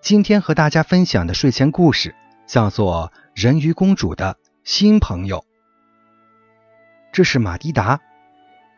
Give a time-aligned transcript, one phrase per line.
[0.00, 2.14] 今天和大家分享的睡前故事
[2.46, 5.38] 叫做《人鱼公主的新朋友》。
[7.12, 8.00] 这是马蒂达，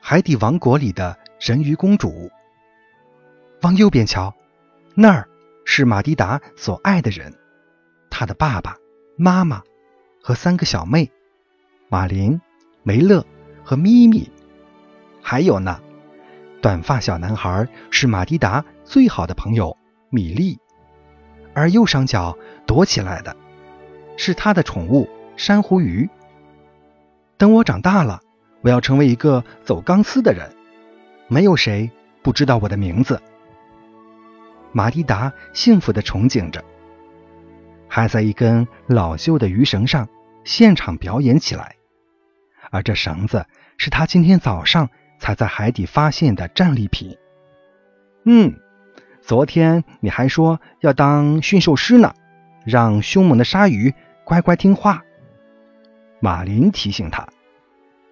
[0.00, 2.28] 海底王国里的人鱼公主。
[3.60, 4.34] 往右边瞧，
[4.96, 5.28] 那儿
[5.64, 7.32] 是马蒂达所爱的人，
[8.10, 8.76] 她的爸爸
[9.16, 9.62] 妈妈
[10.20, 11.10] 和三个小妹：
[11.88, 12.40] 马林、
[12.82, 13.24] 梅勒。
[13.64, 14.28] 和咪咪，
[15.23, 15.80] 还有呢，
[16.60, 19.78] 短发小男孩是马蒂达最好的朋友
[20.10, 20.59] 米莉，
[21.54, 22.36] 而右上角
[22.66, 23.36] 躲起来的
[24.16, 26.08] 是他的宠物珊瑚鱼。
[27.36, 28.20] 等我长大了，
[28.60, 30.48] 我要成为一个走钢丝的人，
[31.28, 31.90] 没有谁
[32.23, 33.20] 不知道我的名字。
[34.73, 36.64] 马蒂达幸福的憧憬着，
[37.88, 40.08] 还在一根老旧的鱼绳上
[40.45, 41.76] 现场表演起来。
[42.70, 43.45] 而这绳子
[43.76, 47.18] 是他今天早上才在海底发现的战利品。
[48.24, 48.54] 嗯，
[49.24, 52.12] 昨天你还说要当驯兽师呢，
[52.65, 55.04] 让凶猛的鲨鱼乖乖听话。
[56.20, 57.26] 马林提醒他。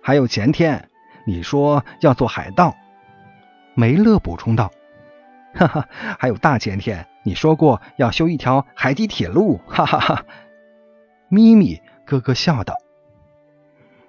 [0.01, 0.89] 还有前天
[1.27, 2.77] 你说要做海盗。
[3.75, 4.71] 梅勒补充道。
[5.53, 9.61] 哈哈，还有大前天你说过要修一条海底铁路。
[9.67, 10.25] 哈哈哈。
[11.29, 12.77] 咪咪咯咯笑道。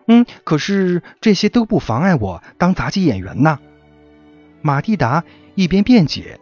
[0.06, 3.60] 嗯，可是这些都不妨碍我当杂技演员呢。
[4.62, 5.24] 马蒂达
[5.56, 6.40] 一边辩解，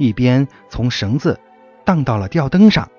[0.00, 1.38] 一边从绳子
[1.84, 2.90] 荡到了吊灯上。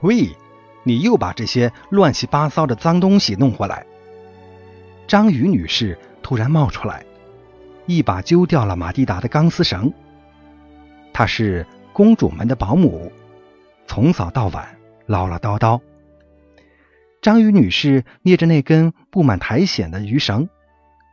[0.00, 0.30] 喂，
[0.82, 3.84] 你又把这些乱七八糟的脏东西弄回来！
[5.06, 7.04] 章鱼女士突然冒出来，
[7.84, 9.92] 一把揪掉了马蒂达的钢丝绳。
[11.12, 13.12] 她是公主们的保姆，
[13.86, 14.66] 从早到晚
[15.04, 15.78] 唠唠叨叨。
[17.20, 20.48] 章鱼女士捏着那根布满苔藓的鱼绳，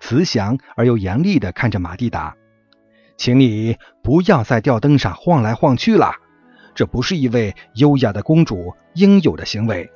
[0.03, 2.35] 慈祥而又严厉地看着马蒂达
[3.15, 6.15] ：“请你不要在吊灯上晃来晃去了，
[6.75, 9.89] 这不是一位优雅的公主应有的行为。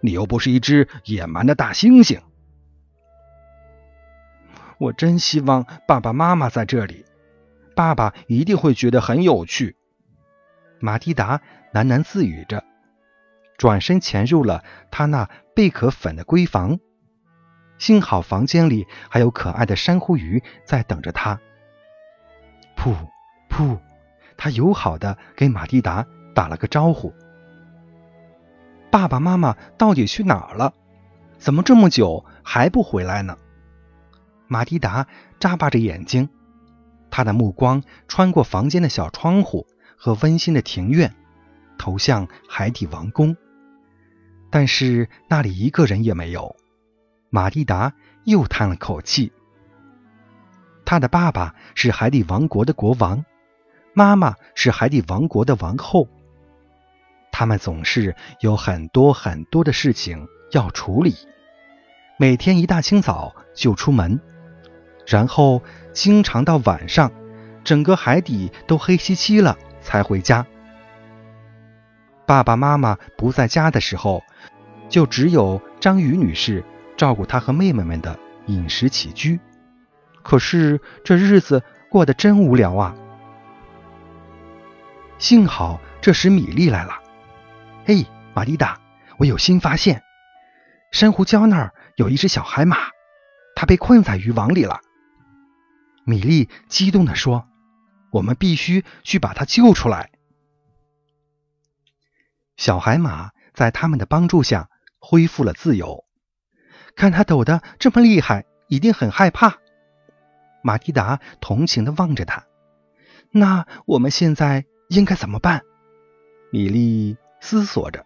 [0.00, 2.20] 你又不是一只野蛮的大猩猩。”
[4.80, 7.04] 我真希望爸爸妈妈在这里，
[7.76, 9.76] 爸爸一定会觉得很有趣。
[10.78, 11.42] 马蒂达
[11.74, 12.64] 喃喃自语着。
[13.58, 16.80] 转身潜入了他那贝壳粉的闺房，
[17.80, 21.40] 幸好房间里还有可爱的珊瑚鱼在等着他。
[22.76, 22.94] 噗
[23.48, 23.78] 噗，
[24.36, 27.12] 他友好的给马蒂达打了个招呼。
[28.90, 30.74] 爸爸妈妈到底去哪儿了？
[31.38, 33.38] 怎么这么久还不回来呢？
[34.46, 35.06] 马蒂达
[35.38, 36.28] 眨巴着眼睛，
[37.10, 41.14] 他的目光穿过房间的小窗户和温馨的庭院，
[41.78, 43.34] 投向海底王宫。
[44.50, 46.54] 但是那里一个人也没有。
[47.30, 49.32] 马蒂达又叹了口气。
[50.84, 53.24] 他的爸爸是海底王国的国王，
[53.94, 56.08] 妈妈是海底王国的王后。
[57.30, 61.14] 他们总是有很多很多的事情要处理，
[62.18, 64.20] 每天一大清早就出门，
[65.06, 67.12] 然后经常到晚上，
[67.62, 70.44] 整个海底都黑漆漆了才回家。
[72.26, 74.22] 爸爸妈妈不在家的时候。
[74.88, 76.64] 就只有章鱼女士
[77.00, 79.40] 照顾他和妹妹们的饮食起居，
[80.22, 82.94] 可是这日子过得真无聊啊！
[85.16, 87.00] 幸好这时米莉来了。
[87.86, 88.78] 嘿，玛丽达，
[89.16, 90.02] 我有新发现，
[90.92, 92.76] 珊瑚礁那儿有一只小海马，
[93.56, 94.80] 它被困在渔网里了。
[96.04, 97.48] 米莉激动地说
[98.12, 100.10] ：“我们必须去把它救出来。”
[102.58, 104.68] 小海马在他们的帮助下。
[105.02, 106.04] 恢复了自由，
[107.00, 109.56] 看他抖得这么厉害，一定很害怕。
[110.62, 112.44] 马蒂达同情的望着他。
[113.30, 115.62] 那我们现在应该怎么办？
[116.52, 118.04] 米莉思索着。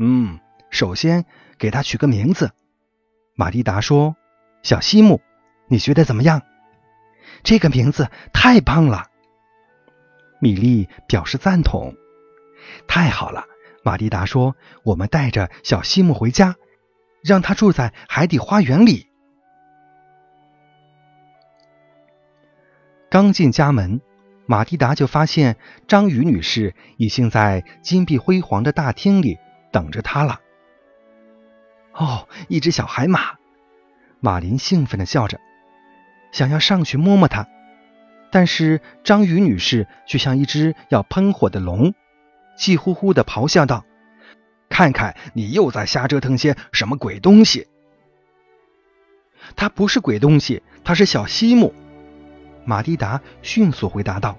[0.00, 1.26] 嗯，首先
[1.58, 2.50] 给他取个名字。
[3.36, 4.16] 马蒂达说
[4.64, 5.20] ：“小西木，
[5.68, 6.42] 你觉得怎么样？”
[7.44, 9.06] 这个名字太棒了。
[10.40, 11.94] 米莉表示赞同。
[12.88, 13.44] 太好了。
[13.84, 16.56] 马蒂达说：“我们带着小西木回家，
[17.22, 19.06] 让他住在海底花园里。”
[23.10, 24.02] 刚进家门，
[24.46, 25.56] 马蒂达就发现
[25.86, 29.38] 章鱼女士已经在金碧辉煌的大厅里
[29.72, 30.40] 等着他了。
[31.92, 33.38] 哦，一只小海马！
[34.20, 35.40] 马林兴奋地叫着，
[36.32, 37.48] 想要上去摸摸它，
[38.30, 41.94] 但是章鱼女士却像一只要喷火的龙，
[42.58, 43.86] 气呼呼地咆哮道
[44.78, 47.66] ：“看看你又在瞎折腾些什么鬼东西！”
[49.56, 51.74] 它不是鬼东西，它是小西姆。
[52.64, 54.38] 马蒂达迅速回答道。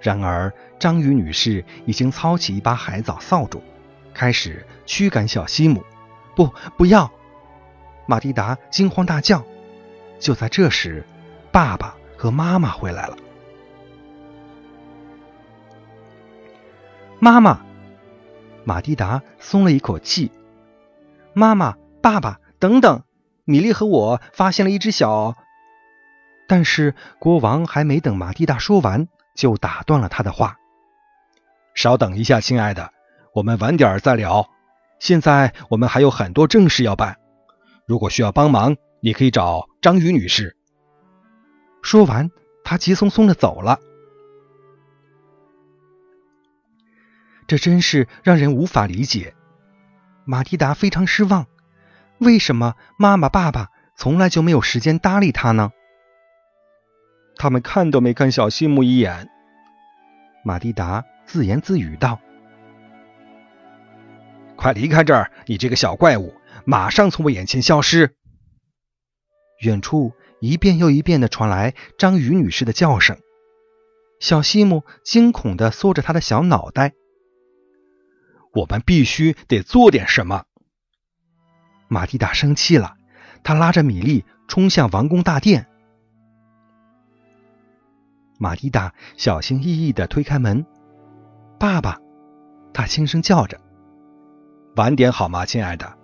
[0.00, 3.60] 然而，章鱼女士已经操起一把海藻扫帚，
[4.14, 5.84] 开始驱赶小西姆。
[6.36, 7.10] 不，不要！
[8.06, 9.44] 马蒂达惊慌大叫。
[10.20, 11.04] 就在这时，
[11.50, 13.16] 爸爸和妈妈回来了。
[17.24, 17.64] 妈妈，
[18.64, 20.30] 马蒂达松了一口气。
[21.32, 21.74] 妈妈。
[22.02, 23.02] 爸爸，等等！
[23.46, 25.34] 米莉和我发现了一只小……
[26.46, 30.58] 但是国王还没等马蒂达说完，就打断了他的话
[31.74, 32.92] ：“稍等一下，亲爱的，
[33.32, 34.50] 我们晚点再聊。
[34.98, 37.16] 现在我们还有很多正事要办。
[37.86, 40.58] 如果需要帮忙，你可以找章鱼女士。”
[41.80, 42.30] 说完，
[42.64, 43.80] 他急匆匆的走了。
[47.46, 49.34] 这真是让人无法理解。
[50.24, 51.46] 马蒂达非常失望。
[52.18, 55.72] 为什么妈妈、爸爸从来就没有时间搭理他呢？
[57.36, 59.28] 他们看都没看小西姆一眼。
[60.44, 62.20] 马蒂达自言自语道
[64.56, 66.34] ：“快离开这儿，你这个小怪物！
[66.64, 68.14] 马上从我眼前消失！”
[69.60, 73.18] 远处一遍又一遍的传来章鱼女士的叫声。
[74.20, 76.92] 小西姆惊恐的缩着他的小脑袋。
[78.54, 80.44] 我们必须得做点什么。
[81.88, 82.96] 马蒂达生气了，
[83.42, 85.66] 他拉着米莉冲向王宫大殿。
[88.38, 90.66] 马蒂达小心翼翼的推开门
[91.58, 92.00] ，“爸爸！”
[92.74, 93.60] 他轻声叫着。
[94.76, 95.98] “晚点好吗，亲爱的？”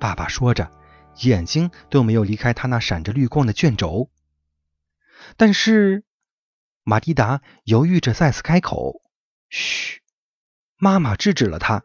[0.00, 0.70] 爸爸说着，
[1.22, 4.08] 眼睛都没有离开他那闪着绿光的卷轴。
[5.36, 6.04] 但是，
[6.84, 9.02] 马蒂达犹豫着再次开口
[9.50, 10.00] ，“嘘！”
[10.78, 11.82] 妈妈制止了他，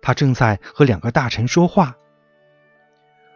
[0.00, 1.96] 他正在和两个大臣说话。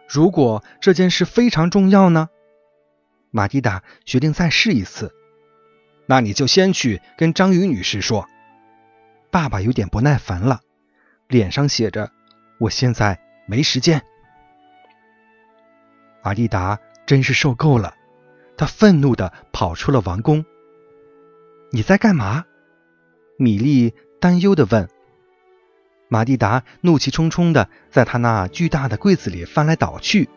[0.07, 2.29] 如果这件事非常重要呢？
[3.29, 5.13] 马蒂达决定再试一次。
[6.05, 8.27] 那你就先去跟章鱼女士说。
[9.29, 10.59] 爸爸有点不耐烦了，
[11.29, 12.11] 脸上写着
[12.59, 14.01] ：“我现在没时间。”
[16.21, 17.95] 马蒂达真是受够了，
[18.57, 20.43] 他愤怒地跑出了王宫。
[21.71, 22.43] 你在干嘛？
[23.37, 24.89] 米莉担忧地问。
[26.13, 30.27] 马蒂达怒气冲冲的在他那巨大的柜子里翻来倒去。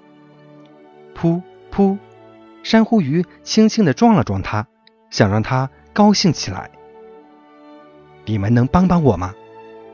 [1.16, 1.42] 噗
[1.72, 1.98] 噗，
[2.62, 4.68] 珊瑚鱼轻轻的撞了撞他，
[5.10, 6.70] 想让他高兴起来。
[8.24, 9.34] 你们能帮帮我吗？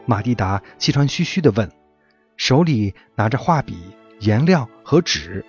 [0.05, 1.73] 马蒂达气喘吁吁的问，
[2.37, 3.79] 手里拿着画笔、
[4.19, 5.47] 颜料和纸。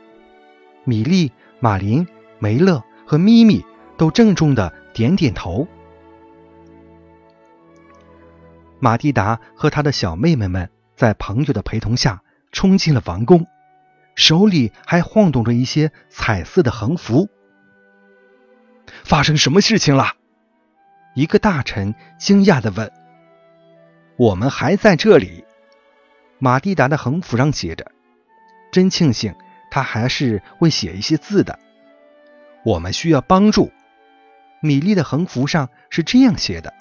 [0.86, 2.07] 米莉、马林、
[2.39, 3.66] 梅勒和咪咪
[3.98, 5.68] 都郑重的点点头。
[8.83, 13.45] 马蒂达和他的小妹妹们在朋友的陪同下冲进了王宫，
[14.16, 17.30] 手里还晃动着一些彩色的横幅。
[19.04, 20.14] 发生什么事情了？
[21.14, 22.92] 一个大臣惊讶地问。
[24.18, 25.45] “我们还在这里。”
[26.40, 27.92] 马蒂达的横幅上写着。
[28.71, 29.35] 真庆幸
[29.69, 31.59] 他还是会写一些字的。
[32.66, 33.71] 我们需要帮助。
[34.59, 36.73] 米莉的横幅上是这样写的。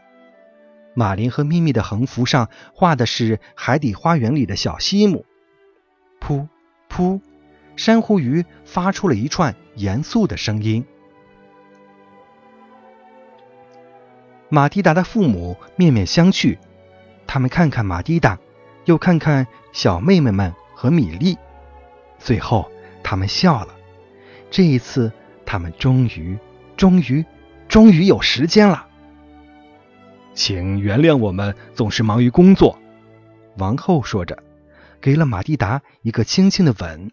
[0.94, 5.24] 马林和咪咪的横幅上画的是海底花园里的小西姆。
[6.20, 6.48] 噗
[6.90, 7.20] 噗，
[7.76, 10.84] 珊瑚鱼发出了一串严肃的声音。
[14.48, 16.58] 马蒂达的父母面面相觑，
[17.26, 18.38] 他们看看马蒂达，
[18.84, 21.38] 又看看小妹妹们和米莉，
[22.18, 22.70] 最后
[23.04, 23.74] 他们笑了。
[24.50, 25.12] 这一次，
[25.46, 26.36] 他们终于、
[26.76, 27.24] 终于、
[27.68, 28.88] 终于有时间了。
[30.32, 32.78] 请原谅我们总是忙于工作，
[33.58, 34.42] 王后说着，
[35.00, 37.10] 给了马蒂达一个轻轻的吻。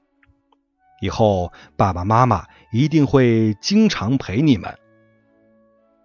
[1.02, 4.78] 以后爸爸妈妈一定会经常陪你们。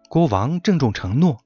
[0.09, 1.41] 国王郑重承诺，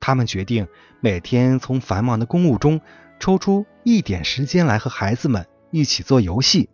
[0.00, 0.66] 他们决定
[1.00, 2.80] 每天从繁忙的公务中
[3.18, 6.68] 抽出一点时间来和孩子们一起做游戏。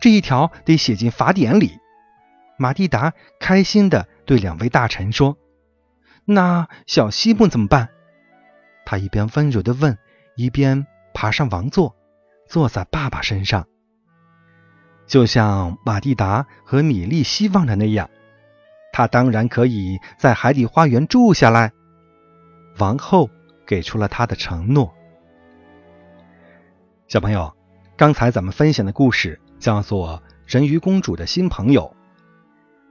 [0.00, 1.78] 这一条得写进法典里。
[2.58, 5.38] 马蒂达开心地对两位大臣说。
[6.30, 7.88] 那小西木怎么办？
[8.84, 9.96] 他一边温柔的问，
[10.36, 11.96] 一边爬上王座，
[12.46, 13.66] 坐在爸爸身上。
[15.06, 18.10] 就像马蒂达和米莉希望的那样，
[18.92, 21.72] 他当然可以在海底花园住下来。
[22.76, 23.30] 王后
[23.66, 24.94] 给出了他的承诺。
[27.06, 27.56] 小朋友，
[27.96, 31.84] 刚才咱们分享的故事叫做《人鱼公主的新朋友》。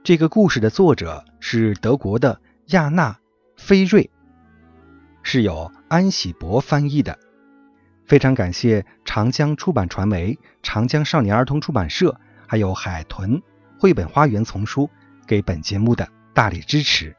[0.02, 3.12] 这个故事的作者是德国的亚娜·
[3.58, 4.08] 飞瑞，
[5.22, 7.18] 是由安喜博翻译的。
[8.06, 13.42] 非常感谢长江出版传媒、长江少年儿童出版社，还有海豚
[13.78, 14.88] 绘本花园丛书
[15.26, 17.14] 给本节目的大力支持。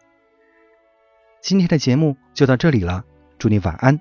[1.41, 3.03] 今天的节目就到这里了，
[3.38, 4.00] 祝你晚安。